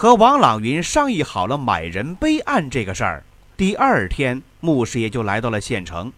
[0.00, 3.22] 和王朗云商议好了买人备案这个事儿，
[3.54, 6.10] 第二天穆师爷就来到了县城。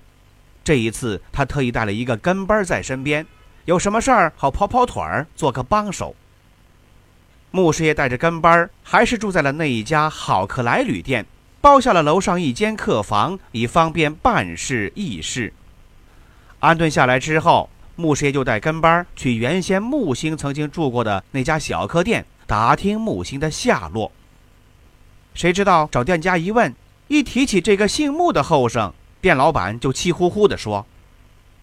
[0.63, 3.27] 这一次，他特意带了一个跟班在身边，
[3.65, 6.15] 有什么事儿好跑跑腿儿，做个帮手。
[7.51, 11.27] 穆师爷带着跟班，还是住在了那一家好客来旅店，
[11.61, 15.53] 包下了楼上一间客房，以方便办事议事。
[16.61, 22.25] 安顿下来之后，穆师爷就带跟班去原先木星曾经住过的那家小客店。
[22.47, 24.13] 打听木星的下落。
[25.35, 26.75] 谁知道找店家一问，
[27.09, 30.87] 一提起这个姓穆的后生，店老板就气呼呼地说：“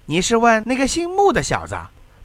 [0.07, 1.75] 你是问那个姓穆的小子？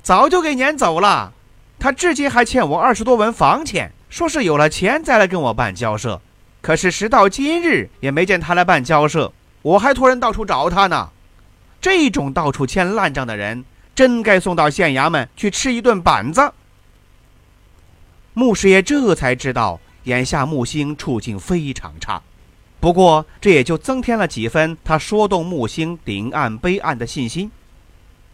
[0.02, 1.32] 早就给撵走了。
[1.78, 6.20] 他至今还欠我二十多文房钱，说是有了钱再来跟我办交涉。
[6.62, 11.10] 可是时到今日也没见他来办交涉，我还托人到处找他呢。
[11.80, 16.52] 这种到处欠烂账的人，真该送到县衙门去吃一顿板子。”
[18.36, 22.20] 穆师爷这才知道，眼下木星处境非常差。
[22.80, 27.50] 不过，这也就增添了几分他说动木星顶岸背岸的信心。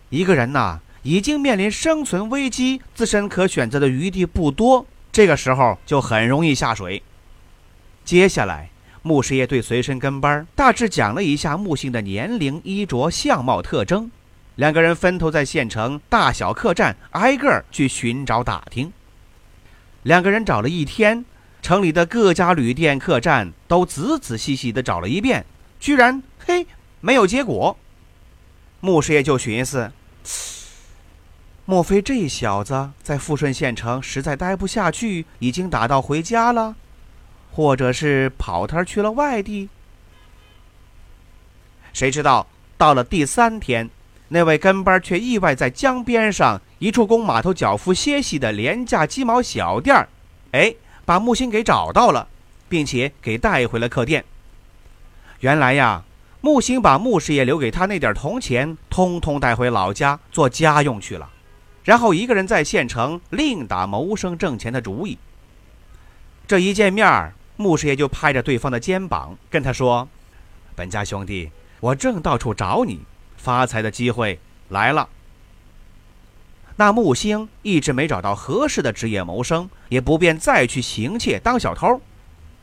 [0.09, 7.03] 一个人呐，已经面临生存危机，自身可选择的余地不多，这个时候就很容易下水。
[8.03, 8.71] 接下来，
[9.03, 14.11] 穆师爷对随身跟班大致讲了一下木星的年龄、衣着、相貌特征。
[14.57, 18.91] 两个人分头在县城大小客栈挨个去寻找打听。
[20.03, 21.25] 两个人找了一天，
[21.61, 25.45] 城里的各家旅店、客栈都仔仔细细地找了一遍，
[25.79, 26.67] 居然嘿
[27.01, 27.77] 没有结果。
[28.81, 29.93] 穆师爷就寻思：
[31.67, 36.75] 莫非这小子在富顺县城实在待不下去，已经打道回家了，
[37.53, 39.69] 或者是跑摊去了外地？
[41.93, 42.47] 谁知道
[42.79, 43.91] 到了第三天，
[44.33, 46.61] 那位跟班却意外在江边上。
[46.81, 50.09] 一处供码头脚夫歇息的廉价鸡毛小店儿，
[50.53, 50.75] 哎，
[51.05, 52.27] 把木星给找到了，
[52.71, 54.25] 并且给带回了客店。
[55.41, 56.03] 原来呀，
[56.41, 61.29] 木星把穆师爷留给他那点铜钱，通通带回老家做家用去了，
[61.85, 65.19] 然后一个人在县城另打谋生挣钱的主意。
[66.47, 70.09] 这一见面，穆师爷就拍着对方的肩膀，跟他说
[70.75, 73.01] ：“本家兄弟，我正到处找你，
[73.43, 75.09] 发财的机会来了。”
[76.77, 82.01] 那木星一直没找到合适的职业谋生，也不便再去行窃当小偷，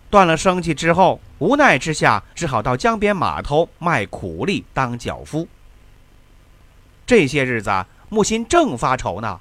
[0.10, 5.48] 断了生计之后，无奈之下只好到江边码头卖苦力当脚夫。
[7.06, 9.40] 这些日子，木星正发愁呢，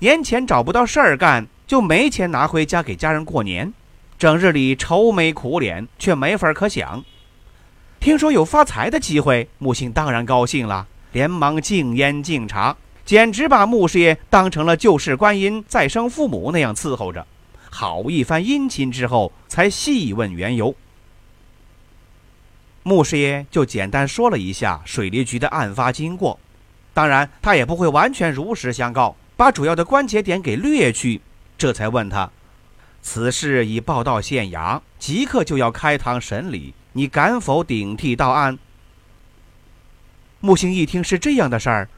[0.00, 3.72] 年前找不到事儿干，就没钱拿回家给家人过年，
[4.18, 7.02] 整日里愁眉苦脸，却没法可想。
[8.00, 12.76] 听说有发财的机会，木星当然高兴了，连忙敬烟敬茶。
[13.04, 17.26] 简直把穆师爷当成了救世观音、再生父母那样伺候着，
[17.70, 20.74] 好一番殷勤之后，才细问缘由。
[22.82, 26.38] 穆师爷就简单说了一下水利局的案发经过，
[26.94, 31.20] 当然他也不会完全如实相告，把主要的关节点给略去，
[31.56, 32.30] 这才问他
[33.02, 38.58] ：“此事已报到县衙，即刻就要开堂审理，你敢否顶替到案？”
[40.42, 41.88] 木星一听是这样的事儿。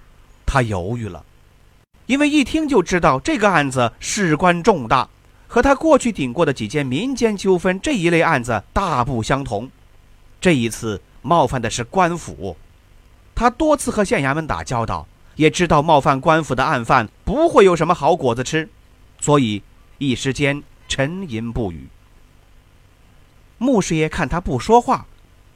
[0.45, 1.25] 他犹豫了，
[2.05, 5.09] 因为一听就知道这个案子事关重大，
[5.49, 9.71] 和他过去顶过的几件民间纠纷这一类案子大不相同。
[10.39, 12.55] 这一次冒犯的是官府，
[13.35, 15.07] 他多次和县衙门打交道，
[15.37, 18.69] 也知道冒犯官府的案犯不会有什么好果子吃，
[19.19, 19.63] 所以
[19.97, 21.89] 一时间沉吟不语。
[23.63, 25.05] 穆师爷看他不说话，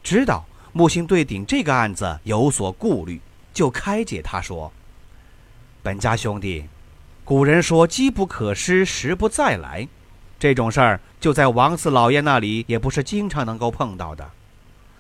[0.03, 3.19] 知道木星对顶这个案子有所顾虑，
[3.55, 4.71] 就开解他说。
[5.83, 6.67] 本家兄弟，
[7.25, 9.89] 古人说“机不可失，时不再来”，
[10.39, 14.31] 这种事儿就在王四老爷那里也不是经常能够碰到的。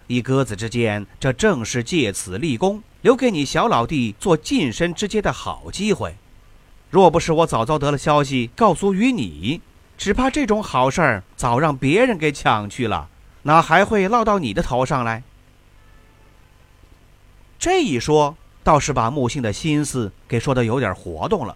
[0.07, 6.15] 一鸽子之间，这正是借此立功，留给你小老弟做近身之阶的好机会。
[6.89, 9.61] 若不是我早早得了消息，告诉于你，
[9.97, 13.09] 只怕这种好事儿早让别人给抢去了，
[13.43, 15.23] 哪还会落到你的头上来？
[17.59, 18.37] 这一说。
[18.65, 21.55] 倒是把木星的心思给说的有点活动了。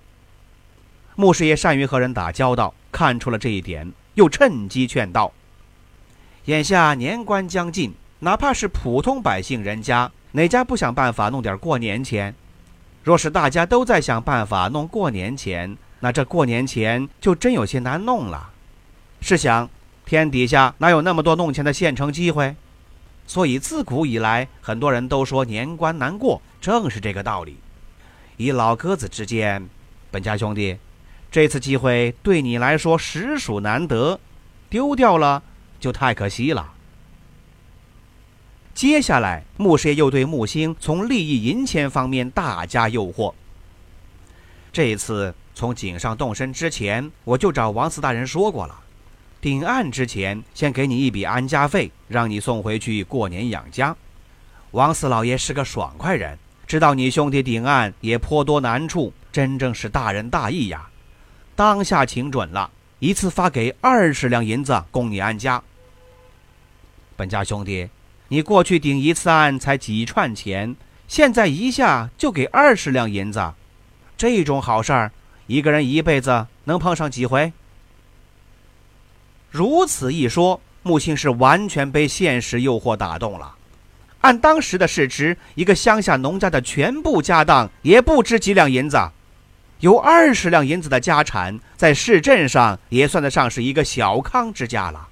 [1.15, 5.33] 穆师爷善于和人打交道，看出了这一点，又趁机劝道
[6.45, 12.35] ：“眼下年关将近，哪怕是普通百姓人家，哪家不想办法弄点过年钱？
[13.03, 18.51] 若是大家都在想办法弄过年钱，那这过年前就真有些难弄了。
[19.21, 19.69] 试想，
[20.07, 22.55] 天底下哪有那么多弄钱的现成机会？
[23.27, 27.59] 所以自古以来，很多人都说年关难过，正是这个道理。
[28.37, 29.69] 以老鸽子之见，
[30.11, 30.79] 本家兄弟，
[31.31, 34.19] 这次机会对你来说实属难得，
[34.71, 35.43] 丢掉了
[35.81, 36.73] 就太可惜了。
[38.73, 43.35] 接下来，穆师又对木星从利益银钱方面大加诱惑。
[44.73, 48.79] 这一次从井上动身之前，我就找王四大人说过了。
[49.41, 53.97] 顶案之前，先给你一笔安家费，让你送回去过年养家。
[54.71, 60.89] 王四老爷是个爽快人，知道你兄弟顶案也颇多难处，真正是大仁大义呀。
[61.57, 62.71] 当下请准了，
[63.01, 65.61] 一次发给二十两银子供你安家。
[67.17, 67.89] 本家兄弟，
[68.29, 70.77] 你过去顶一次案才几串钱，
[71.09, 73.55] 现在一下就给二十两银子，
[74.17, 75.11] 这种好事儿，
[75.49, 77.53] 一个人一辈子能碰上几回？
[79.51, 83.55] 如此一说，木星是完全被现实诱惑打动了。
[84.21, 88.99] 按当时的市值，一个乡下农家的全部家当也不值几两银子，
[89.81, 95.09] 有二十两银子的家产，在市镇上也算得上是一个小康之家了。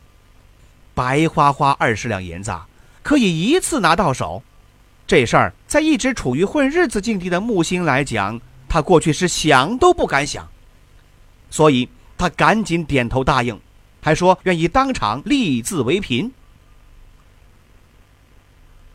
[0.93, 2.55] 白花花二十两银子，
[3.03, 4.43] 可以一次拿到手，
[5.07, 8.39] 这事儿在一直处于混日子境地的木星来讲，
[8.69, 10.49] 他过去是想都不敢想，
[11.51, 13.61] 所以他赶紧点头答应。
[14.03, 16.33] 还说愿意当场立字为凭。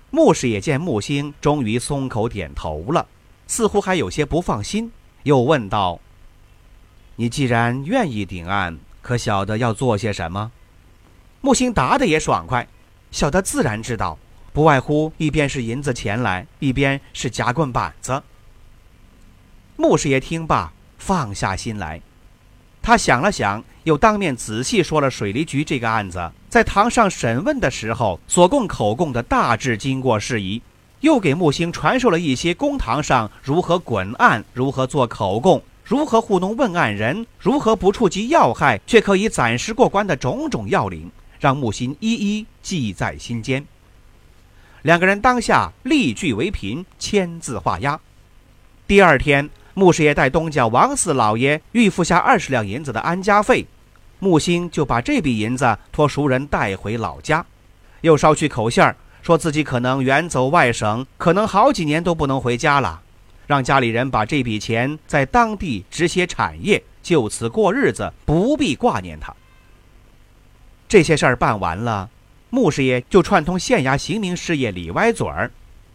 [0.10, 3.06] 牧师也见木星终于松口点头了，
[3.48, 4.92] 似乎还有些不放心，
[5.24, 6.00] 又问道
[7.18, 10.52] ：“你既然愿意顶案，可晓得要做些什么？”
[11.42, 12.68] 木星答的也爽快，
[13.10, 14.18] 小的自然知道，
[14.54, 18.22] 不外乎一边是银子钱来，一边是夹棍板子。
[19.82, 22.00] 穆师爷听罢，放下心来。
[22.84, 30.62] 他想了想，又当面仔细说了水利局这个案子在堂上审问的时候所供口供的大致经过事宜，
[31.00, 43.66] 又给木星传授了一些公堂上如何滚案、如何做口供、如何糊弄问案人、如何不触及要害却可以暂时过关的种种要领，让木星一一记在心间。
[44.84, 48.00] 两个人当下立据为凭，签字画押。
[48.86, 49.50] 第二天。
[49.74, 53.66] 穆师爷带东家王四老爷预付下二十两银子的安家费，
[54.20, 57.46] 穆星就把这笔银子托熟人带回老家，
[58.02, 63.02] 又捎去口信儿，说自己可能远走外省，可能好几年都不能回家了，
[63.48, 69.34] 让家里人把这笔钱在当地植些产业，就此过日子，不必挂念他。
[70.90, 72.10] 这些事儿办完了，
[72.50, 75.50] 穆师爷就串通县衙刑名事业李歪嘴儿。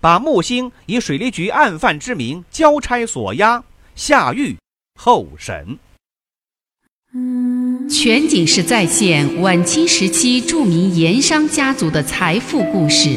[0.06, 3.64] 把木星以水利局案犯之名交差锁押，
[3.96, 4.54] 下狱
[4.94, 5.80] 候审。
[7.90, 13.16] 全景式再现晚清时期著名盐商家族的财富故事，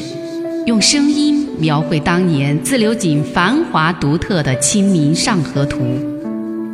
[0.66, 5.78] 用声音描绘当年自流井繁华独特的《清明上河图》。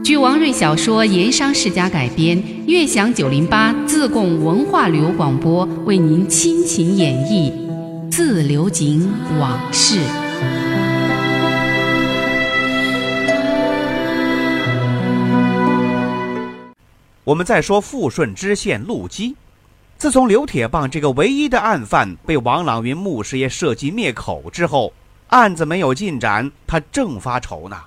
[0.02, 7.65] 据王瑞小说《盐商世家》改编，悦享九零八自贡文化旅游广播为您倾情演绎。
[8.10, 10.00] 自流井往事。
[17.24, 19.36] 我们再说富顺知县陆基，
[19.98, 24.94] 自从刘铁棒这个唯一的案犯被王朗云穆师爷设计灭口之后，
[25.28, 27.78] 案子没有进展，他正发愁呢。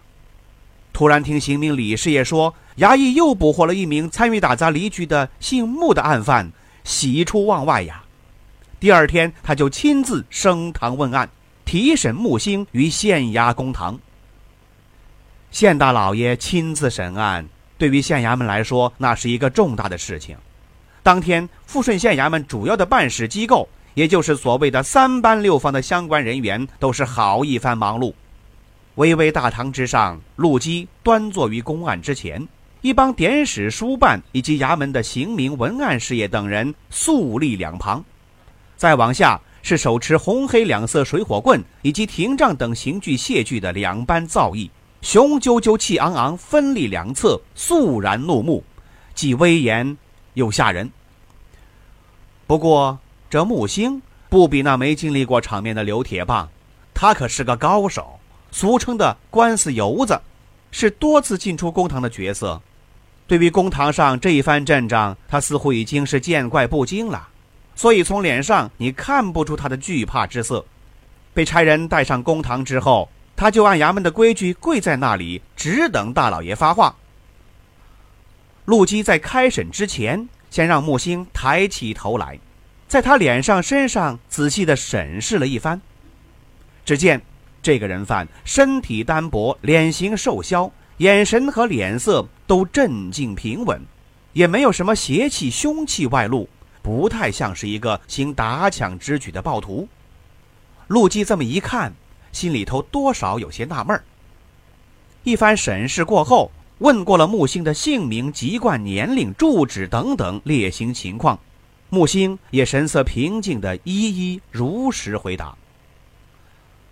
[0.93, 6.51] 突然听刑名李师爷说，衙役又捕获了一名参与打砸离局的姓穆的案犯，
[6.83, 8.03] 喜出望外呀。
[8.81, 11.29] 第二天，他就亲自升堂问案，
[11.65, 13.99] 提审木星于县衙公堂。
[15.51, 17.45] 县大老爷亲自审案，
[17.77, 20.37] 对于县衙门来说，那是一个重大的事情。
[21.03, 28.15] 当天，富顺县衙门主要的办事机构，也就是所谓的三班六房的相关人员，都是好一番忙碌。
[28.95, 32.47] 巍巍大堂之上，陆基端坐于公案之前，
[32.81, 38.05] 一帮典史书办以及衙门的刑名文案事业等人肃立两旁。
[38.79, 44.71] 再往下是手持红黑两色水火棍以及廷杖等刑具械具的两班造诣，
[45.03, 48.63] 雄赳赳气昂昂，分立两侧，肃然怒目，
[49.17, 49.99] 既威严
[50.35, 50.91] 又吓人。
[52.47, 56.49] 不过这木星不比那没经历过场面的刘铁棒，
[56.95, 58.21] 他可是个高手，
[58.53, 60.21] 俗称的官司游子，
[60.71, 62.63] 是多次进出公堂的角色。
[63.27, 67.29] 对于公堂上这一番阵仗，他似乎已经是见怪不惊了。
[67.79, 70.65] 所以从脸上你看不出他的惧怕之色。
[71.33, 76.97] 被差人带上公堂之后，他就按衙门的规矩跪在那里，只等大老爷发话。
[78.65, 82.37] 陆基在开审之前，先让木星抬起头来，
[82.89, 85.81] 在他脸上、身上仔细的审视了一番。
[86.85, 87.23] 只见
[87.63, 93.81] 这个人犯身体单薄，脸型瘦削，眼神和脸色都镇静平稳，
[94.33, 96.49] 也没有什么邪气、凶气外露，
[96.89, 99.87] 不太像是一个行打抢之举的暴徒。
[100.87, 101.93] 陆基这么一看，
[102.33, 104.03] 心里头多少有些纳闷儿。
[105.23, 111.39] 一番审视过后，问过了木星的姓名、籍贯、年龄、住址等等列行情况，
[111.91, 115.55] 木星也神色平静的一一如实回答。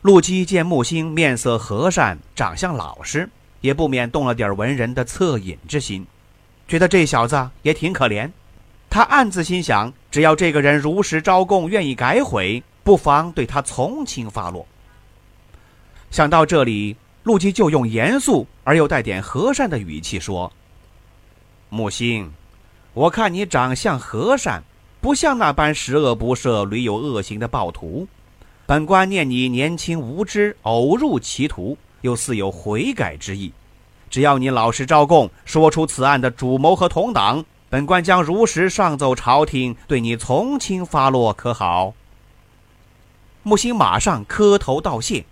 [0.02, 3.30] 陆基见木星面色和善，长相老实，
[3.62, 6.06] 也不免动了点文人的恻隐之心，
[6.68, 8.30] 觉得这小子也挺可怜。
[8.88, 12.62] 他暗自心想：只要这个人如实招供，愿意改悔。
[12.82, 14.64] 不妨对他从轻发落。
[16.12, 20.52] 想到这里，陆基就用严肃而又带点和善的语气说
[21.68, 22.30] ：“木星，
[22.94, 24.62] 我看你长相和善，
[25.00, 28.06] 不像那般十恶不赦、屡有恶行的暴徒。
[28.66, 33.52] 本官念你年轻无知，偶入歧途，又似有悔改之意。
[34.08, 37.44] 只要你老实招供，说出此案的主谋和同党，
[37.76, 41.92] 本官将如实上奏朝廷，对你从轻发落，可好？”
[43.44, 45.26] 木星马上磕头道谢，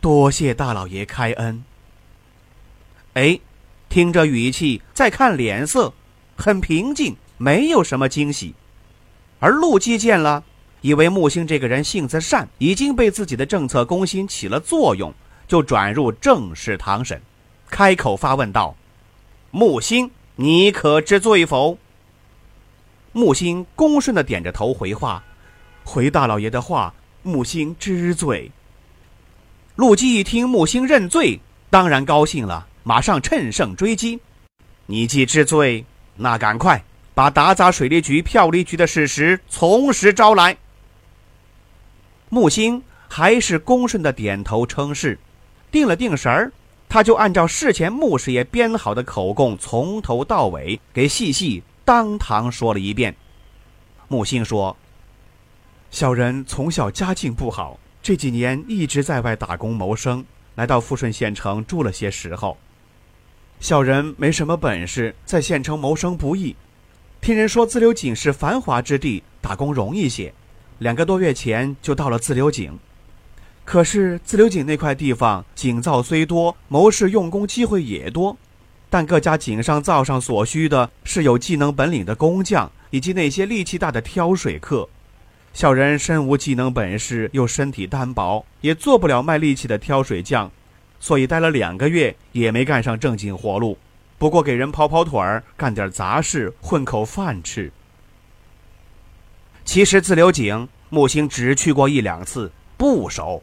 [0.00, 1.62] 多谢大老爷开恩。
[3.12, 3.38] 哎，
[3.90, 5.92] 听着语气，再看脸色，
[6.34, 8.54] 很平静，没有什么惊喜。
[9.38, 10.42] 而陆基见了，
[10.80, 15.12] 以为木星这个人性子善，已经被自己的政策攻心起了作用，
[15.46, 17.20] 就转入正式堂审，
[17.68, 18.74] 开口发问道
[19.52, 21.78] ：“木星，你可知罪否？”
[23.12, 25.22] 木星恭顺的点着头回话
[25.84, 28.50] ：“回大老爷的话。”木星知罪。
[29.76, 31.38] 陆基一听木星认罪，
[31.70, 34.18] 当然高兴了，马上趁胜追击。
[34.86, 35.84] 你既知罪，
[36.16, 36.82] 那赶快
[37.14, 40.56] 把打砸水利局、票厘局的事实从实招来。
[42.28, 45.16] 木星还是恭顺的点头称是，
[45.70, 46.52] 定了定神儿，
[46.92, 53.16] 他就按照事前穆师爷编好的口供，从头到尾给细细当堂说了一遍。
[54.08, 54.76] 木星说。
[55.90, 60.22] 小人从小家境不好，这几年一直在外打工谋生。
[60.56, 62.58] 来到富顺县城住了些时候，
[63.58, 66.54] 小人没什么本事，在县城谋生不易。
[67.22, 70.34] 听人说自流井是繁华之地，打工容易些。
[70.80, 72.78] 两个多月前就到了自流井。
[73.64, 78.36] 可是自流井那块地方井灶虽多，谋事用工机会也多，
[78.90, 84.88] 但各家井上灶上所需的是有技能本领的工匠，以及那些力气大的挑水客。
[85.54, 90.50] 小人身无技能本事，又身体单薄，也做不了卖力气的挑水匠，
[90.98, 93.78] 所以待了两个月也没干上正经活路。
[94.18, 97.70] 不过给人跑跑腿儿，干点杂事，混口饭吃。
[99.64, 103.42] 其实自流井木星只去过一两次，不熟，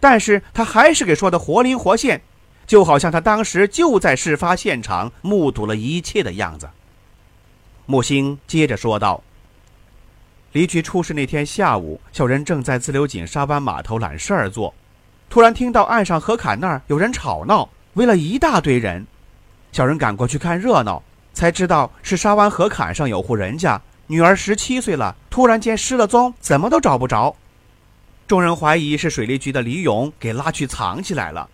[0.00, 2.20] 但是他还是给说的活灵活现，
[2.66, 6.68] 就好像他当时就在事发现场，目睹了一切的样子。
[7.86, 9.22] 木星接着说道。
[10.52, 14.72] 离局出事那天下午，小人正在自流井沙湾码头揽事儿做，
[15.28, 19.06] 突然听到岸上河坎那儿有人吵闹，围了一大堆人。
[19.72, 21.02] 小人赶过去看热闹，
[21.34, 27.36] 才知道是沙湾河坎上有户人家，女儿十七岁了，突然间失了踪，怎么都找不着。
[28.28, 31.48] 众人怀疑是水利局的李勇给拉去藏起来了，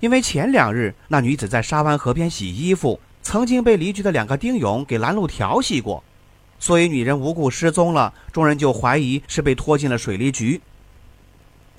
[0.00, 6.02] 因为前两日那女子在沙湾河边洗衣服，曾经被离局的两个丁勇给拦路调戏过。
[6.58, 10.60] 所以女人无故失踪了，众人就怀疑是被拖进了水利局。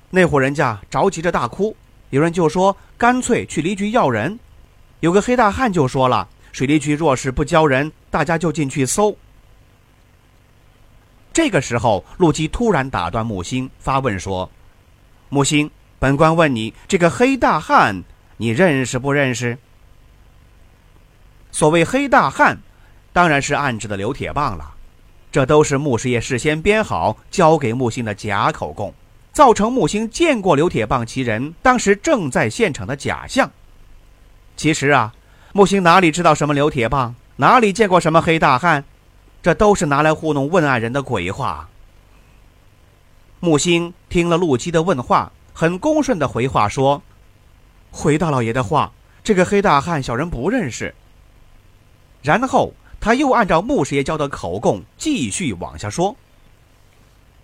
[0.08, 1.76] 那户人家着急着大哭，
[2.08, 4.38] 有人就说干脆去离局要人。
[5.00, 9.14] 有个黑大汉就说了，水利局若是不交人，大家就进去搜。
[11.32, 14.50] 这个时候，陆基突然打断木星，发问说
[15.28, 18.02] ：“木星，本官问你，这个黑大汉，
[18.36, 19.58] 你认识不认识？”
[21.52, 22.58] 所谓黑大汉。
[23.10, 24.74] 当然是暗指的刘铁棒了，
[25.32, 28.94] 这都是穆师爷事先编好交给木星的假口供，
[29.32, 33.50] 造成木星见过刘铁棒其人，当时正在现场的假象。
[34.56, 35.12] 其实啊，
[35.52, 38.84] 木星哪里知道什么刘铁棒，哪里见过什么黑大汉，
[39.42, 41.68] 这都是拿来糊弄问案人的鬼话。
[43.40, 47.02] 木星听了陆基的问话，很恭顺的回话说
[47.90, 48.92] ：“回大老爷的话，
[49.22, 50.94] 这个黑大汉小人不认识。”
[52.22, 52.72] 然后。
[53.00, 56.16] 他又按照穆师爷教的口供继续往下说。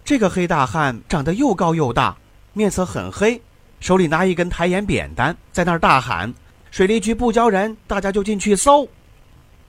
[0.04, 2.16] 这个黑大汉长得又高又大，
[2.54, 3.40] 面色很黑，
[3.78, 6.34] 手里拿一根抬眼扁担，在那儿大喊
[6.72, 8.88] ：“水利局不交人，大家就进去搜。”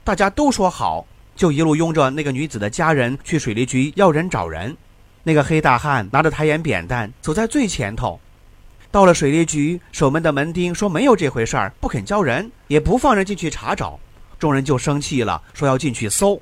[0.02, 1.06] 大家都说好，
[1.36, 4.76] 就一路拥着那个女子的家人去水利局要人找人。
[5.22, 8.18] 那个黑大汉拿着抬眼扁担走在最前头。
[8.90, 14.00] 到了水利局，守门的门丁说没有这回事儿，不肯交人，也不放人进去查找。
[14.38, 16.40] 众人就生气了，说要进去搜。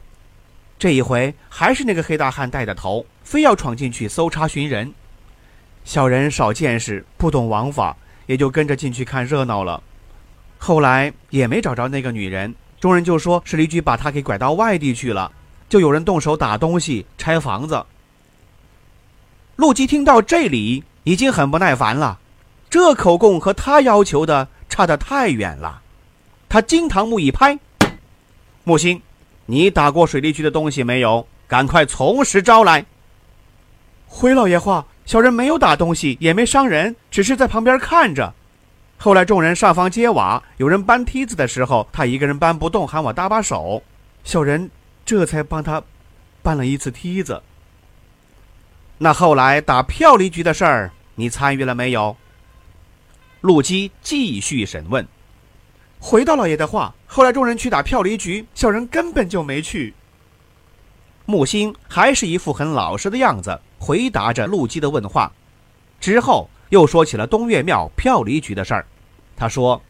[0.79, 4.93] 这一回还是那个黑大汉带的头，非要闯进去搜查寻人。
[5.85, 7.97] 小人少见识，不懂王法，
[8.27, 9.83] 也就跟着进去看热闹了。
[10.59, 12.55] 后来也没找着那个女人。
[12.85, 15.33] 众人就说水利局把他给拐到外地去了，
[15.71, 17.83] 就有人动手打东西、拆房子。
[19.57, 22.19] 陆基听到这里已经很不耐烦了，
[22.69, 25.81] 这口供和他要求的差得太远了。
[26.47, 27.59] 他惊堂木一拍
[28.65, 29.01] ：“木星，
[29.47, 31.27] 你打过水利局的东西没有？
[31.49, 32.85] 赶快从实招来！”
[34.07, 38.35] 回老爷话，小人没有打东西，也没伤人，只是在旁边看着。
[38.97, 43.83] 后来众人上房揭瓦，有人搬梯子的时候，他一个人搬不动，喊我搭把手，
[44.23, 44.71] 小人
[45.05, 45.83] 这才帮他
[46.43, 47.43] 搬了一次梯子。
[48.97, 52.17] 那后来打票离局的事儿，你参与了没有？
[53.43, 55.07] 陆基继续审问。
[55.99, 59.93] 回到老爷的话，后来众人去打票离局，小人根本就没去。
[61.27, 65.33] 木星还是一副很老实的样子，回答着陆基的问话，
[66.01, 68.85] 之后又说起了东岳庙票离局的事儿。
[69.37, 69.81] 他说：“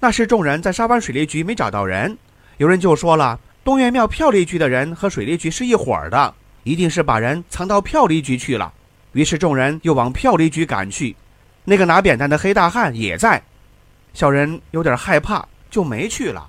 [0.00, 2.16] 那时众人在沙湾水利局没找到人，
[2.56, 8.72] 有人就说了，东岳庙票离局的人和水利局是一伙儿的，一定是把人藏到票离局去了。
[9.12, 11.14] 于是众人又往票离局赶去，
[11.64, 13.42] 那个拿扁担的黑大汉也在。
[14.14, 16.48] 小人有点害怕，就没去了。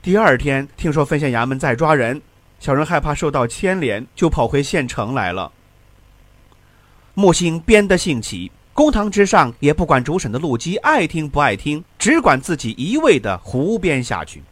[0.00, 2.22] 第二天听说分县衙门在抓人，
[2.60, 5.50] 小人害怕受到牵连，就跑回县城来了。”
[7.14, 8.50] 木星编得兴起。
[8.72, 14.42] 公堂之上，也不管主审的陆基爱听不爱听，只管自己一味的胡编下去。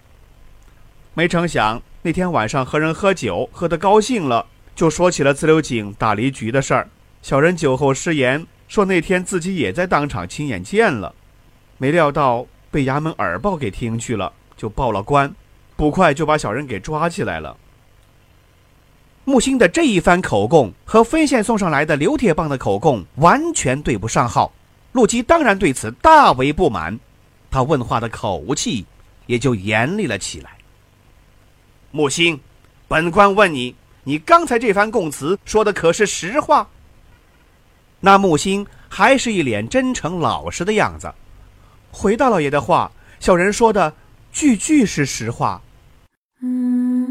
[1.15, 4.47] 没成想那天晚上和人喝酒，喝得高兴了，
[4.77, 6.89] 就说起了自流井打离局的事儿。
[7.21, 11.13] 小人酒后失言，说那天自己也在当场亲眼见了，
[11.79, 15.35] 没料到被衙门耳报给听去了，就报了官，
[15.75, 17.57] 不快就把小人给抓起来了。
[19.25, 24.53] 木星的这一番口供和分县送上来的刘铁棒的口供完全对不上号，
[24.91, 26.99] 陆基当然对此大为不满，
[27.49, 28.85] 他问话的口气
[29.27, 30.51] 也就严厉了起来。
[31.93, 32.41] 木星，
[32.89, 36.69] 本官问你，你刚才这番供词说的可是实话？
[38.01, 41.15] 那木星还是一脸真诚老实的样子，
[41.93, 43.95] 回大老爷的话，小人说的
[44.33, 45.63] 句句是实话。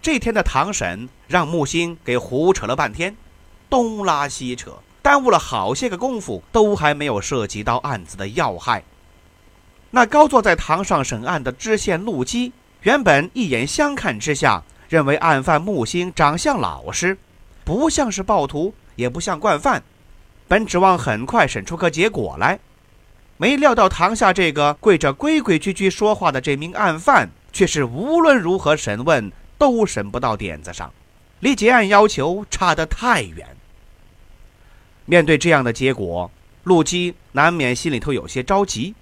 [0.00, 3.16] 这天的堂审让木星给胡扯了半天，
[3.68, 8.84] 东拉西扯，耽误了好些个功夫，都还没有涉及到案子的要害。
[9.90, 17.18] 那高坐在堂上审案的知县陆基，原本一眼相看之下，认为案犯木星长相老实，
[17.64, 19.82] 不像是暴徒，也不像惯犯，
[20.46, 22.60] 本指望很快审出个结果来，
[23.36, 29.32] 没料到堂下这个跪着规规矩矩说话的这名案犯，却是无论如何审问。
[29.58, 30.90] 都审不到点子上，
[31.40, 33.56] 离结案要求差得太远。
[35.04, 36.30] 面对这样的结果，
[36.62, 38.94] 陆基难免心里头有些着急。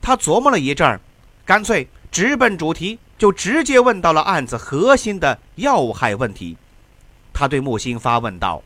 [0.00, 1.00] 他琢磨了一阵儿，
[1.44, 6.56] 干脆直奔主题，就直接问到了案子核心的要害问题。
[7.32, 8.62] 他对木星发问道：“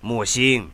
[0.00, 0.68] 木星，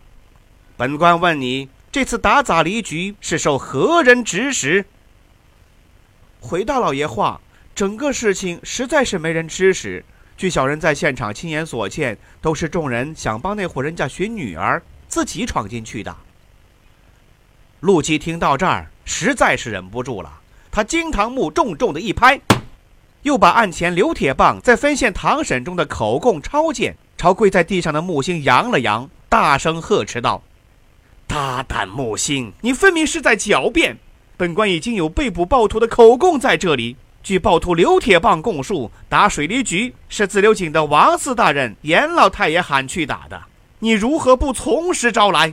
[0.77, 4.85] 本官问你，这次打砸离局是受何人指使？”
[6.41, 7.41] 回大老爷话。
[7.77, 10.03] 整个事情实在是没人指使，
[10.35, 16.17] 据小人在现场亲眼所见，都是众人想帮那户人家寻女儿，自己闯进去的。
[17.81, 22.41] 陆基听到这儿，实在是忍不住了，他惊堂木重重的一拍，
[23.25, 30.43] 又把案前刘铁棒在分县堂审中的口供抄见，朝跪在地上的木星扬了扬，大声呵斥道
[31.29, 33.99] ：“大胆木星，你分明是在狡辩！
[34.39, 43.43] 本官已经有被捕暴徒的口供在这里。”据暴徒刘铁棒供述，打水利局是自流井的王四大人严老太爷喊去打的。
[43.81, 45.53] 你如何不从实招来？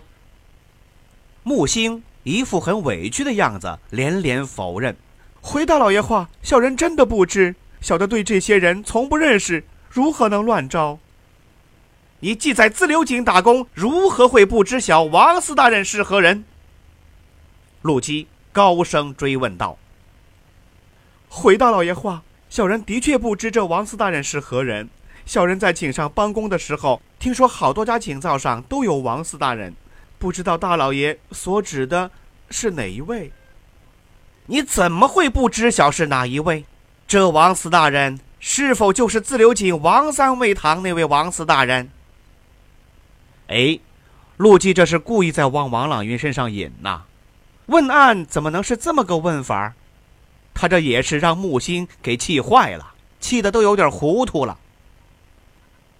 [1.41, 4.95] 木星一副很委屈的样子，连连否认
[5.41, 10.99] ：“回大老爷话，小人真的不知，小的对这些人从不认识，如何能乱招？”
[12.21, 16.45] 你既在自流井打工，如何会不知晓王四大人是何人？
[17.81, 19.75] 陆基高声追问道
[21.35, 24.87] ：“回大老爷话，小人的确不知这王四大人是何人。
[25.25, 29.73] 小人在井上帮工的时候，听说好多家井灶上都有王四大人，
[30.19, 32.11] 不知道大老爷所指的
[32.51, 33.31] 是哪一位？
[34.45, 36.65] 你怎么会不知晓是哪一位？
[37.07, 41.89] 这王四大人是否就是自流井王三味堂那位王四大人？”
[43.49, 43.79] 哎，
[44.37, 47.01] 陆基这是故意在往王朗云身上引呐！
[47.65, 49.73] 问案怎么能是这么个问法？
[50.53, 54.57] 他这也是让木星给气坏了，气得都有点糊涂了。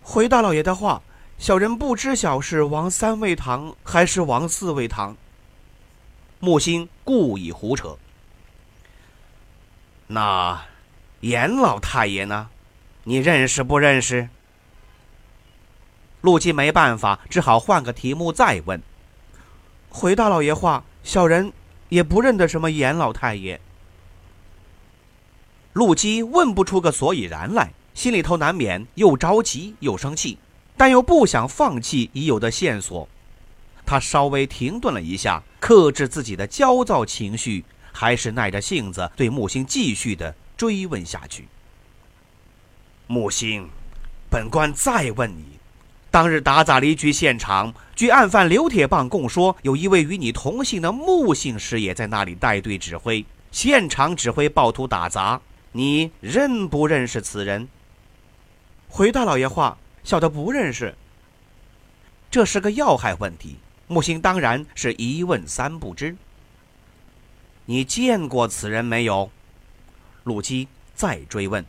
[0.01, 1.01] 回大老爷的话，
[1.37, 5.15] 小人不知晓是王三味堂还是王四味堂。
[6.39, 7.97] 木星故意胡扯。
[10.07, 10.61] 那
[11.21, 12.49] 严老太爷呢？
[13.05, 14.29] 你认识不认识？
[16.21, 18.81] 陆基没办法，只好换个题目再问。
[19.89, 21.51] 回大老爷话，小人
[21.89, 23.59] 也不认得什么严老太爷。
[25.73, 30.37] 陆基问不出个所以然来，心里头难免又着急又生气，
[30.77, 33.07] 但又不想放弃已有的线索。
[33.85, 41.47] 他稍微停顿了一下，克制自己的焦躁情绪，还是耐着性子对木星继续的追问下去。
[43.07, 43.67] 木星，
[44.29, 45.43] 本官再问你。
[46.11, 55.41] 当日打砸离居现场，据案犯刘铁棒供说，有一位与你同姓的木姓师爷在那里带队指挥，现场指挥暴徒打砸。
[55.75, 57.67] 你认不认识此人？
[58.89, 60.95] 回大老爷话，小的不认识。
[62.29, 63.57] 这是个要害问题，
[63.87, 66.15] 木星当然是一问三不知。
[67.65, 69.31] 你见过此人没有？
[70.23, 71.65] 鲁基再追问。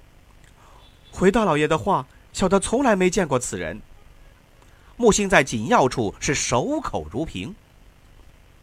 [1.10, 3.80] 回大老爷的话，小的从来没见过此人。
[4.98, 7.54] 木星在紧要处是守口如瓶。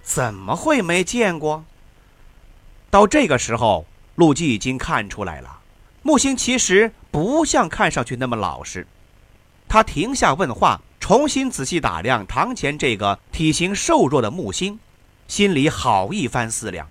[0.04, 1.66] 怎么会没见过？
[2.92, 5.60] 到这个时候，陆基已经看出来了，
[6.04, 8.86] 木星其实不像看上去那么老实。
[9.68, 14.80] 他停下问话，重新仔细打量堂前这个体型瘦弱的木星，
[15.28, 16.88] 心里好一番思量。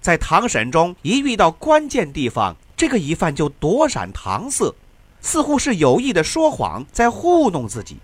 [0.00, 4.74] 在堂审中，一遇到关键地方，这个疑犯就躲闪搪塞，
[5.20, 7.96] 似乎是有意的说谎，在糊弄自己。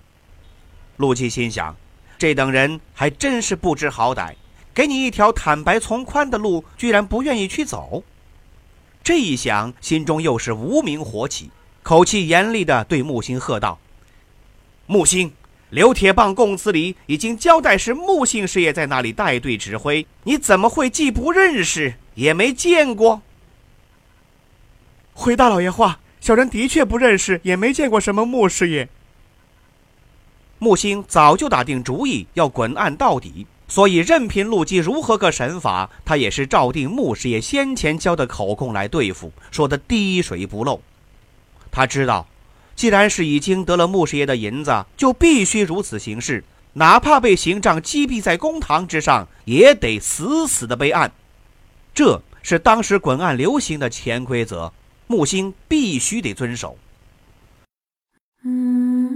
[0.96, 1.76] 陆基心想，
[2.18, 4.35] 这等人还真是不知好歹，
[4.75, 8.03] 给你一条坦白从宽的路，居然不愿意去走。
[9.05, 11.51] 这一想，心中又是无名火起，
[11.83, 13.79] 口气严厉地对木星喝道
[14.87, 15.33] ：“木星，
[15.71, 23.23] 刘铁棒供词里已经交代是木星师爷在那里带队指挥，你怎么会既不认识也没见过？”
[25.15, 28.89] 回大老爷话，小人的确不认识，也没见过什么木师爷。
[30.59, 40.81] 木星早就打定主意要滚案到底，所以任凭陆基如何个审法，他也是照定穆师爷先前交的口供来对付，说的滴水不漏。
[41.70, 42.27] 他知道，
[42.77, 46.44] 既然是已经得了穆师爷的银子，就必须如此行事，
[46.75, 51.11] 哪怕被刑杖击毙在公堂之上，也得死死的备案。
[51.94, 54.72] 这是当时滚案流行的潜规则，
[55.07, 56.77] 木星必须得遵守。
[58.44, 58.82] 嗯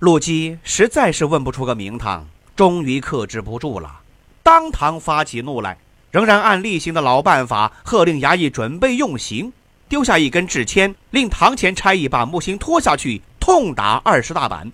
[0.00, 4.00] 陆基实在是问不出个名堂，终于克制不住了，
[4.42, 5.76] 当堂发起怒来，
[6.10, 9.52] 仍然按例行的老办法，喝令衙役准备用刑，
[9.90, 14.72] 丢下一根纸签，令堂前差役把木星拖下去，痛打二十大板。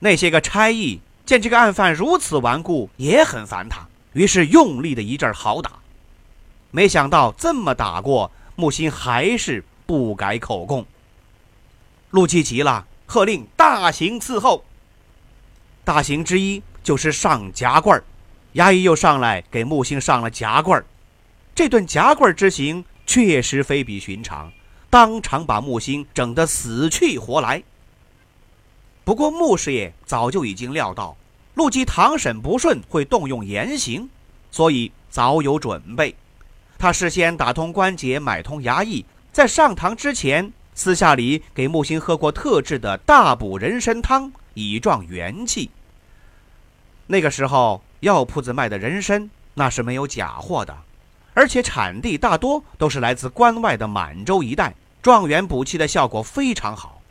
[0.00, 5.70] 那些个差役见这个案犯如此顽固，也很烦他，于是用力的一阵好打。
[6.72, 10.84] 没想到这么打过，木心还是不改口供。
[12.10, 12.84] 陆基急了。
[13.08, 14.64] 喝令大刑伺候。
[15.82, 18.00] 大刑之一就是上夹棍，
[18.54, 20.84] 衙役又上来给木星上了夹棍。
[21.54, 24.52] 这顿夹棍之刑确实非比寻常，
[24.90, 27.62] 当场把木星整得死去活来。
[29.04, 31.16] 不过穆师爷早就已经料到
[31.54, 34.10] 陆基堂审不顺会动用严刑，
[34.50, 36.14] 所以早有准备。
[36.76, 45.70] 他事先打通关节，买通衙役，在上堂之前，私下里给木星喝过特制的大补人参汤，以壮元气。
[47.08, 50.78] 那个时候，药铺子卖的人参那是没有假货的，
[51.34, 57.02] 而且产地大多都是来自关外的满洲一带，壮元补气的效果非常好。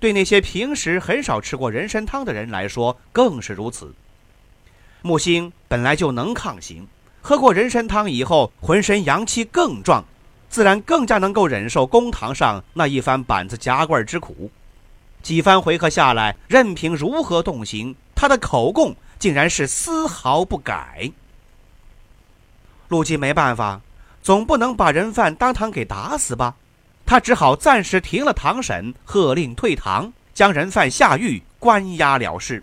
[0.00, 3.94] 对那些平时很少吃过人参汤的人来说，更是如此。
[5.00, 6.88] 木星本来就能抗刑。
[7.20, 10.04] 喝过人参汤以后，浑身阳气更壮，
[10.52, 14.50] 自然更加能够忍受公堂上那一番板子夹棍之苦。
[15.22, 21.10] 几番回合下来，任凭如何动刑，他的口供竟然是丝毫不改。
[22.88, 23.80] 陆基没办法，
[24.22, 26.54] 总不能把人犯当堂给打死吧？
[27.06, 32.62] 他只好暂时停了堂审，喝令退堂，将人犯下狱关押了事。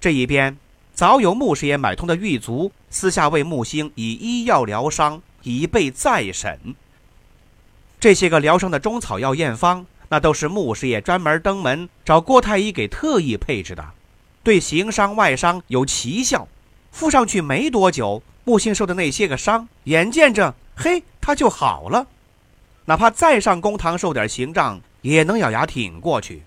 [0.00, 0.56] 这一边。
[0.94, 6.74] 早有穆师爷买通的狱卒，私下为木星以医药疗伤，以备再审。
[8.00, 13.90] 这些个疗伤的中草药验方，那都是穆师爷专门登门找郭太医给特意配置的，
[14.42, 16.48] 对行伤外伤有奇效。
[16.90, 22.06] 敷上去没多久，木星受的那些个伤，眼见着嘿，他就好了。
[22.84, 26.42] 哪怕再上公堂受点刑杖，也能咬牙挺过去。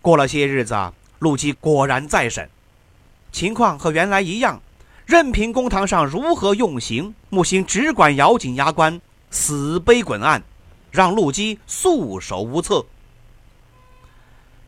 [0.00, 0.74] 过了些日子，
[1.18, 2.48] 陆基果然再审。
[3.32, 4.62] 情况和原来一样，
[5.06, 10.42] 任凭公堂上如何用刑，木星只管咬紧牙关，死背滚案，
[10.90, 12.84] 让陆基束手无策。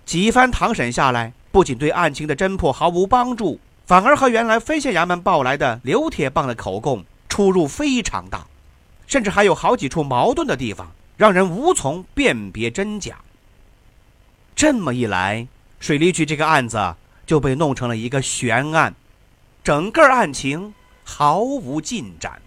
[0.04, 8.46] 几番堂审下来，不仅对案情的侦破毫无帮助，反而和原来分县衙门报来的刘铁棒的口供出入非常大，
[9.06, 13.16] 甚至还有好几处矛盾的地方，让人无从辨别真假。
[14.54, 15.48] 这么一来，
[15.80, 16.96] 水利局这个案子。
[17.26, 18.94] 就被弄成了一个悬案，
[19.66, 22.40] 整个案情毫无进展。